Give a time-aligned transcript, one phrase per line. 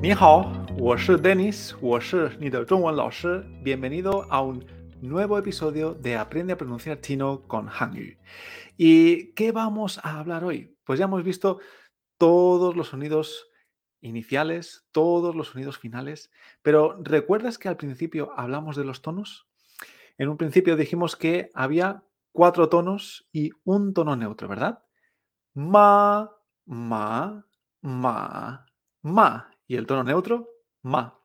[0.00, 3.46] 你好，我是 Dennis，我是你的中文老师。
[3.62, 4.64] Bienvenido a un
[5.00, 8.16] nuevo episodio de Aprende a pronunciar chino con Hangyu.
[8.76, 10.76] ¿Y qué vamos a hablar hoy?
[10.84, 11.60] Pues ya hemos visto
[12.18, 13.48] todos los sonidos
[14.00, 16.32] iniciales, todos los sonidos finales,
[16.62, 19.48] pero ¿recuerdas que al principio hablamos de los tonos?
[20.18, 24.82] En un principio dijimos que había cuatro tonos y un tono neutro, ¿verdad?
[25.54, 26.30] Ma,
[26.66, 27.46] ma,
[27.80, 28.66] ma,
[29.02, 29.48] ma.
[29.67, 30.49] y el tono neutro,
[30.81, 31.21] ma.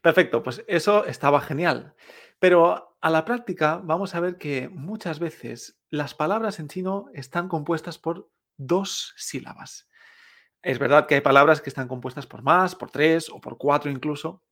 [0.00, 1.94] Perfecto, pues eso estaba genial.
[2.38, 7.48] Pero a la práctica vamos a ver que muchas veces las palabras en chino están
[7.48, 9.88] compuestas por dos sílabas.
[10.62, 13.90] Es verdad que hay palabras que están compuestas por más, por tres o por cuatro
[13.90, 14.42] incluso,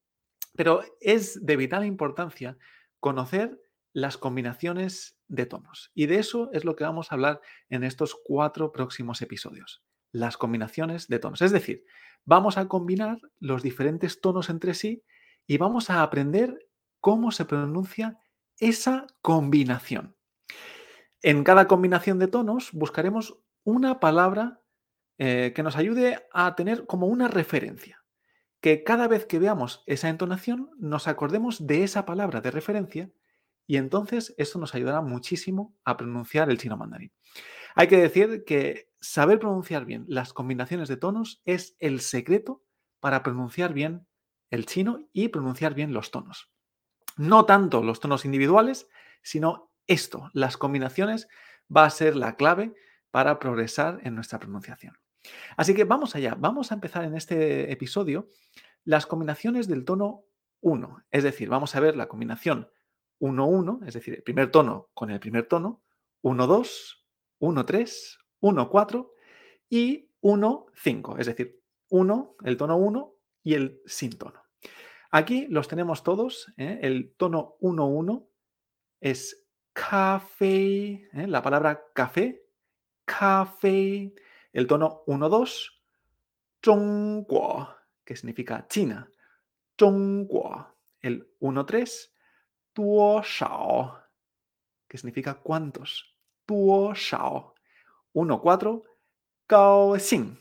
[0.55, 2.59] pero es de vital importancia
[3.01, 3.59] conocer
[3.95, 5.91] las combinaciones de tonos.
[5.95, 9.83] Y de eso es lo que vamos a hablar en estos cuatro próximos episodios.
[10.13, 11.43] Las combinaciones de tonos.
[11.43, 11.85] Es decir,
[12.25, 15.03] vamos a combinar los diferentes tonos entre sí
[15.47, 16.69] y vamos a aprender
[17.01, 18.19] cómo se pronuncia
[18.59, 20.15] esa combinación.
[21.21, 24.61] En cada combinación de tonos buscaremos una palabra
[25.19, 28.05] eh, que nos ayude a tener como una referencia.
[28.61, 33.11] Que cada vez que veamos esa entonación nos acordemos de esa palabra de referencia
[33.67, 37.13] y entonces eso nos ayudará muchísimo a pronunciar el chino mandarín.
[37.75, 42.63] Hay que decir que saber pronunciar bien las combinaciones de tonos es el secreto
[43.01, 44.07] para pronunciar bien
[44.51, 46.51] el chino y pronunciar bien los tonos.
[47.17, 48.89] No tanto los tonos individuales,
[49.23, 51.29] sino esto, las combinaciones,
[51.75, 52.75] va a ser la clave
[53.11, 54.97] para progresar en nuestra pronunciación.
[55.57, 58.29] Así que vamos allá, vamos a empezar en este episodio
[58.85, 60.25] las combinaciones del tono
[60.61, 62.71] 1, es decir, vamos a ver la combinación
[63.21, 65.83] 1-1, es decir, el primer tono con el primer tono,
[66.23, 66.99] 1-2,
[67.41, 69.11] 1-3, 1-4
[69.71, 74.43] y 1-5, es decir, 1, el tono 1 y el sin tono.
[75.11, 76.79] Aquí los tenemos todos, ¿eh?
[76.83, 78.27] el tono 1-1
[79.01, 81.27] es café, ¿eh?
[81.27, 82.45] la palabra café,
[83.05, 84.15] café,
[84.53, 85.71] el tono 1-2,
[86.65, 87.69] zhongguo,
[88.05, 89.11] que significa China,
[89.79, 90.67] zhongguo,
[91.01, 92.11] el 1-3,
[92.73, 93.99] tuo shao,
[94.89, 96.17] que significa cuántos,
[96.47, 97.52] tuo shao,
[98.15, 98.83] 1-4,
[99.49, 100.39] gao xin,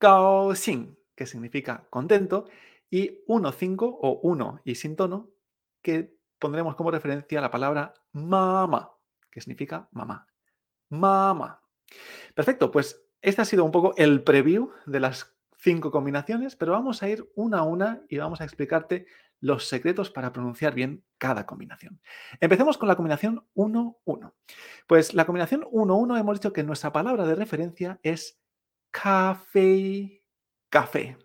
[0.00, 2.46] gao xin, que significa contento,
[2.90, 5.30] y 1-5 o 1 y sin tono,
[5.82, 8.92] que pondremos como referencia la palabra mamá,
[9.30, 10.26] que significa mamá.
[10.88, 11.62] Mamá.
[12.34, 17.02] Perfecto, pues este ha sido un poco el preview de las cinco combinaciones, pero vamos
[17.02, 19.06] a ir una a una y vamos a explicarte
[19.40, 22.00] los secretos para pronunciar bien cada combinación.
[22.40, 24.32] Empecemos con la combinación 1-1.
[24.86, 28.40] Pues la combinación 1-1 hemos dicho que nuestra palabra de referencia es
[28.90, 30.22] café,
[30.68, 31.16] café.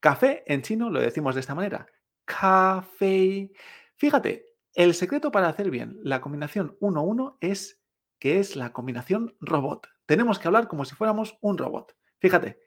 [0.00, 1.86] Café en chino lo decimos de esta manera,
[2.24, 3.50] café.
[3.96, 7.80] Fíjate, el secreto para hacer bien la combinación 1-1 es
[8.18, 9.88] que es la combinación robot.
[10.06, 11.96] Tenemos que hablar como si fuéramos un robot.
[12.18, 12.58] Fíjate,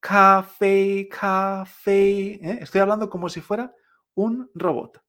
[0.00, 2.34] café, café.
[2.34, 2.58] ¿eh?
[2.60, 3.74] Estoy hablando como si fuera
[4.16, 5.02] un robot.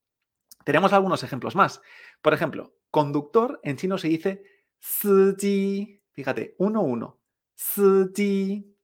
[0.63, 1.81] Tenemos algunos ejemplos más.
[2.21, 4.43] Por ejemplo, conductor en chino se dice
[4.79, 6.01] ji.
[6.11, 7.19] Fíjate, 1, 1.
[8.15, 8.75] ji.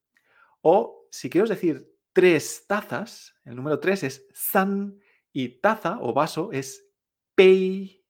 [0.61, 4.97] O si quiero decir tres tazas, el número tres es san
[5.31, 6.88] y taza o vaso es
[7.35, 8.05] pei.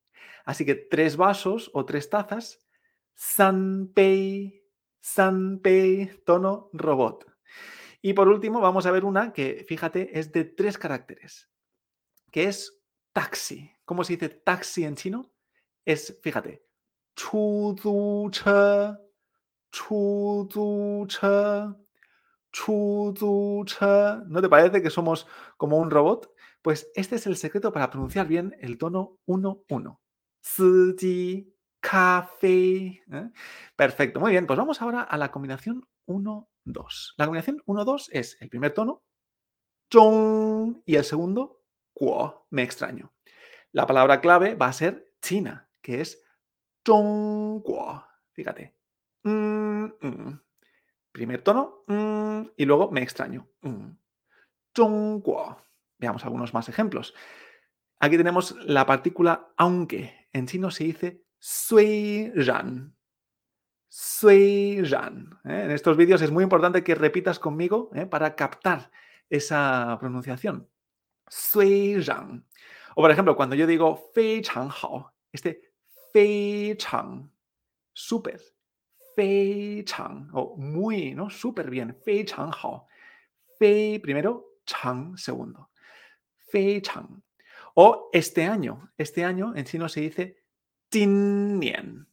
[0.45, 2.59] Así que tres vasos o tres tazas,
[3.16, 4.63] san pei,
[5.00, 7.25] san pei, tono robot.
[8.01, 11.53] Y por último, vamos a ver una que, fíjate, es de tres caracteres
[12.33, 12.81] que es
[13.13, 13.71] taxi.
[13.85, 15.31] ¿Cómo se dice taxi en chino?
[15.85, 16.66] Es, fíjate,
[17.16, 17.75] chu
[18.31, 18.97] che,
[19.71, 20.47] chu
[21.07, 21.73] che,
[22.51, 24.25] chu che.
[24.27, 25.27] ¿No te parece que somos
[25.57, 26.33] como un robot?
[26.63, 30.00] Pues este es el secreto para pronunciar bien el tono 1-1.
[30.97, 33.03] ji, café.
[33.12, 33.31] ¿eh?
[33.75, 34.47] Perfecto, muy bien.
[34.47, 37.13] Pues vamos ahora a la combinación 1-2.
[37.18, 39.03] La combinación 1-2 es el primer tono,
[39.91, 41.62] zhong, y el segundo,
[42.50, 43.13] me extraño.
[43.72, 46.24] La palabra clave va a ser China, que es
[46.86, 48.04] Zhongguo.
[48.34, 48.75] Fíjate.
[49.24, 50.42] Mm, mm.
[51.12, 53.48] Primer tono mm, y luego me extraño.
[54.75, 55.57] Zhongguo.
[55.98, 57.13] Veamos algunos más ejemplos.
[58.00, 60.28] Aquí tenemos la partícula aunque.
[60.34, 62.96] En chino se dice sui ran.
[63.88, 64.80] Sui.
[64.80, 65.31] ¿eh?
[65.44, 68.06] En estos vídeos es muy importante que repitas conmigo ¿eh?
[68.06, 68.92] para captar
[69.30, 70.68] esa pronunciación.
[72.95, 75.74] O por ejemplo, cuando yo digo Fei Chang Hao, este
[76.12, 77.30] Fei Chang,
[77.91, 78.41] súper,
[79.15, 81.30] Fei Chang, o muy, ¿no?
[81.30, 82.88] Súper bien, Fei Chang Hao.
[83.57, 85.69] Fei, primero, chang segundo.
[86.51, 87.21] Fei chang.
[87.75, 88.91] O este año.
[88.97, 90.44] Este año en chino se dice
[90.89, 92.07] tin nian.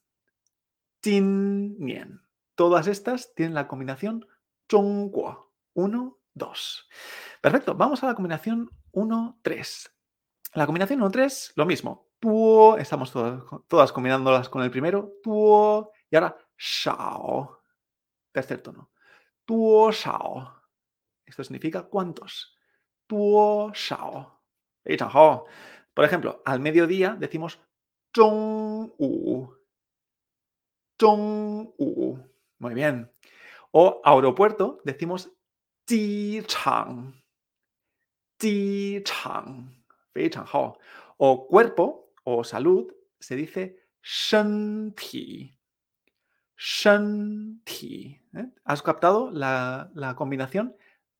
[1.01, 2.23] Tin nian.
[2.55, 4.27] Todas estas tienen la combinación
[4.71, 5.53] zhongguo.
[5.75, 6.89] 1, 2.
[7.41, 7.75] Perfecto.
[7.75, 9.97] Vamos a la combinación 1, 3.
[10.55, 12.11] La combinación 1, 3, lo mismo.
[12.19, 15.15] Tuo, estamos todas, todas combinándolas con el primero.
[15.23, 15.93] Tuo.
[16.11, 17.63] Y ahora shao.
[18.33, 18.91] Tercer tono.
[19.45, 20.61] Tuo shao.
[21.25, 22.59] Esto significa cuántos.
[23.07, 24.41] Tuo shao.
[25.95, 27.61] Por ejemplo, al mediodía decimos
[28.15, 29.55] zhong wu.
[31.01, 32.19] Zhong wu.
[32.59, 33.11] Muy bien.
[33.73, 35.31] O aeropuerto decimos
[35.89, 37.20] ji chang.
[38.41, 39.69] Ji chang.
[41.19, 45.57] O cuerpo o salud se dice shen ti.
[46.57, 48.19] Shen ti.
[48.65, 50.75] ¿Has captado la, combinación?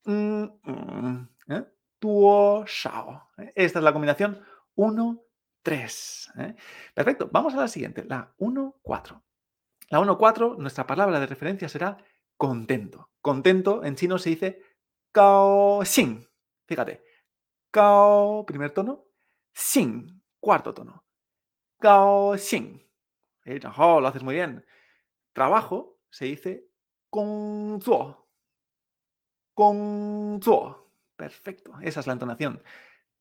[0.05, 1.65] Mm, mm, ¿eh?
[1.99, 3.29] tuo shao.
[3.39, 3.53] ¿eh?
[3.55, 4.43] Esta es la combinación
[4.75, 5.23] 1,
[5.63, 6.33] 3.
[6.39, 6.55] ¿eh?
[6.95, 9.23] Perfecto, vamos a la siguiente, la 1, 4.
[9.91, 11.99] La 1, 4, nuestra palabra de referencia será
[12.37, 13.11] contento.
[13.21, 14.63] Contento en chino se dice
[15.13, 16.27] cao xin.
[16.67, 17.03] Fíjate,
[17.71, 19.07] cao, primer tono,
[19.53, 21.05] xin, cuarto tono.
[21.79, 22.87] Cao xin.
[23.45, 24.65] lo haces muy bien.
[25.33, 26.67] Trabajo se dice
[27.11, 28.29] gong zuo.
[29.55, 30.93] Gong zuo.
[31.17, 32.63] Perfecto, esa es la entonación.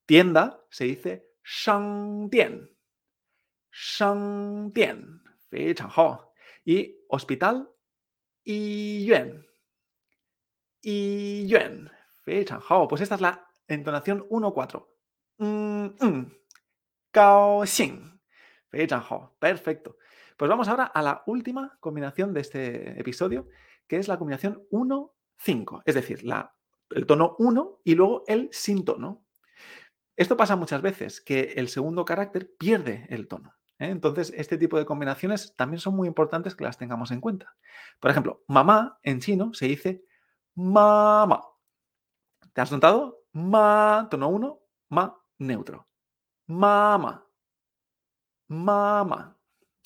[0.05, 2.69] Tienda se dice shangdian.
[3.71, 5.23] Shangdian.
[6.65, 7.69] Y hospital,
[8.43, 9.45] y yuan.
[10.81, 11.91] Y yuan.
[12.23, 14.85] Pues esta es la entonación 1-4.
[15.37, 16.31] Mm, mm.
[17.65, 18.21] Xin.
[19.39, 19.97] Perfecto.
[20.37, 23.47] Pues vamos ahora a la última combinación de este episodio,
[23.87, 25.81] que es la combinación 1-5.
[25.85, 26.53] Es decir, la
[26.91, 29.23] el tono 1 y luego el sin tono.
[30.15, 33.53] Esto pasa muchas veces, que el segundo carácter pierde el tono.
[33.77, 33.89] ¿eh?
[33.89, 37.55] Entonces, este tipo de combinaciones también son muy importantes que las tengamos en cuenta.
[37.99, 40.03] Por ejemplo, mamá en chino se dice
[40.55, 41.41] mamá.
[42.53, 43.18] ¿Te has notado?
[43.33, 44.59] Ma, tono 1,
[44.89, 45.87] ma, neutro.
[46.47, 47.25] Mama.
[48.47, 49.37] Mama.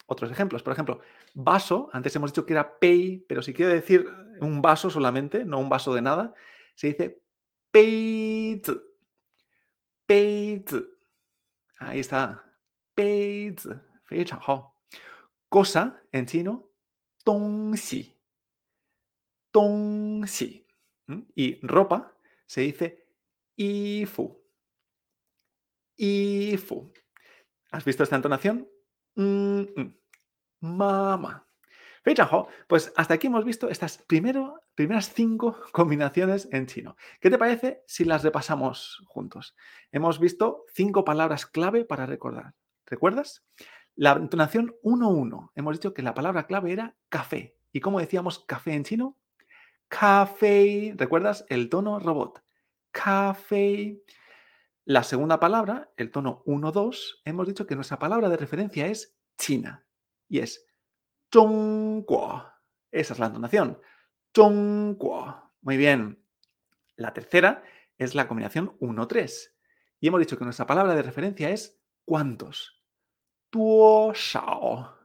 [0.07, 1.01] Otros ejemplos, por ejemplo,
[1.33, 4.07] vaso, antes hemos dicho que era pei, pero si quiero decir
[4.41, 6.33] un vaso solamente, no un vaso de nada,
[6.75, 7.21] se dice
[7.71, 8.79] peizi.
[10.05, 10.85] Peizi.
[11.79, 12.43] Ahí está.
[12.93, 13.69] Peizi.
[15.49, 16.69] Cosa en chino,
[17.25, 18.17] dongxi.
[19.51, 20.67] Dongxi.
[21.35, 22.15] Y ropa
[22.45, 23.02] se dice
[23.55, 24.41] ifu.
[25.95, 26.91] Ifu.
[27.71, 28.67] ¿Has visto esta entonación?
[29.15, 29.93] Mm, mm.
[32.67, 36.95] Pues hasta aquí hemos visto estas primeras cinco combinaciones en chino.
[37.21, 39.55] ¿Qué te parece si las repasamos juntos?
[39.91, 42.53] Hemos visto cinco palabras clave para recordar.
[42.85, 43.43] ¿Recuerdas?
[43.95, 45.51] La entonación 1-1.
[45.55, 47.55] Hemos dicho que la palabra clave era café.
[47.71, 49.17] ¿Y cómo decíamos café en chino?
[49.87, 50.93] Café.
[50.97, 51.45] ¿Recuerdas?
[51.47, 52.42] El tono robot.
[52.93, 54.01] Café.
[54.85, 59.85] La segunda palabra, el tono 1-2, hemos dicho que nuestra palabra de referencia es China.
[60.29, 60.65] Y es
[61.33, 62.45] Zhongguo.
[62.91, 63.81] Esa es la entonación.
[64.33, 65.51] Zhongguo.
[65.61, 66.23] Muy bien.
[66.95, 67.63] La tercera
[67.97, 69.51] es la combinación 1-3.
[69.99, 72.83] Y hemos dicho que nuestra palabra de referencia es ¿cuántos?
[73.49, 74.95] Tuo shao.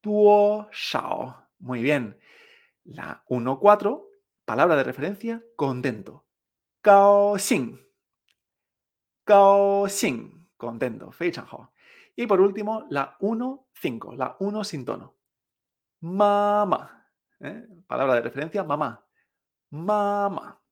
[0.00, 1.48] Tuo shao.
[1.58, 2.18] Muy bien.
[2.84, 4.06] La 1-4,
[4.46, 6.29] palabra de referencia, contento.
[6.82, 7.78] Xin.
[9.26, 10.48] Gao xin.
[10.56, 11.10] Contento.
[12.16, 15.16] Y por último, la 1-5, la 1 sin tono.
[16.00, 17.06] Mamá.
[17.40, 17.66] ¿eh?
[17.86, 19.06] Palabra de referencia, mamá.
[19.70, 20.62] Mamá.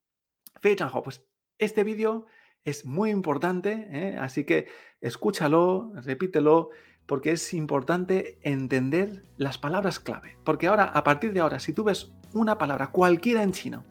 [1.04, 1.24] Pues
[1.58, 2.26] este vídeo
[2.64, 4.68] es muy importante, así que
[5.00, 6.70] escúchalo, repítelo,
[7.06, 10.36] porque es importante entender las palabras clave.
[10.44, 13.84] Porque ahora, a partir de ahora, si tú ves una palabra cualquiera en chino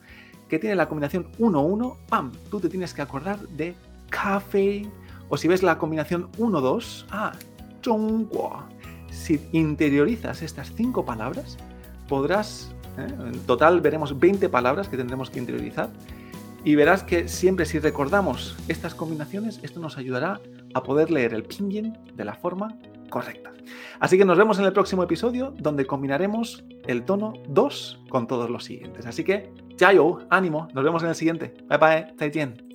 [0.48, 2.32] que tiene la combinación 1-1, ¡pam!
[2.50, 3.74] Tú te tienes que acordar de
[4.10, 4.86] café,
[5.28, 7.32] o si ves la combinación 1-2, ah,
[7.82, 8.64] Zhongguo.
[9.10, 11.58] Si interiorizas estas cinco palabras,
[12.08, 13.06] podrás, ¿eh?
[13.26, 15.90] en total veremos 20 palabras que tendremos que interiorizar,
[16.64, 20.40] y verás que siempre si recordamos estas combinaciones, esto nos ayudará
[20.74, 22.76] a poder leer el pinyin de la forma
[23.08, 23.52] correcta.
[24.00, 28.48] Así que nos vemos en el próximo episodio donde combinaremos el tono 2 con todos
[28.50, 29.06] los siguientes.
[29.06, 31.54] Así que, yo, ánimo, nos vemos en el siguiente.
[31.68, 32.67] Bye bye, 再见.